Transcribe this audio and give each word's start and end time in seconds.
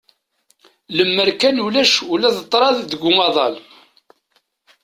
Lemmer 0.95 1.29
kan 1.39 1.57
ulac 1.65 1.93
ula 2.13 2.29
d 2.35 2.37
ṭṭraḍ 2.45 2.77
deg 2.91 3.01
umaḍal. 3.09 3.55